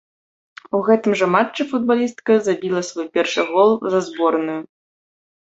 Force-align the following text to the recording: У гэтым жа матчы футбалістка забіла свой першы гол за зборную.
У 0.77 0.79
гэтым 0.87 1.13
жа 1.19 1.27
матчы 1.35 1.67
футбалістка 1.73 2.37
забіла 2.47 2.81
свой 2.89 3.07
першы 3.19 3.41
гол 3.51 3.77
за 3.97 4.03
зборную. 4.07 4.61